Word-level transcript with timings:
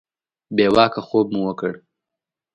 بې 0.55 0.67
واکه 0.75 1.01
خوب 1.07 1.27
مو 1.33 1.41
وکړ. 1.47 1.73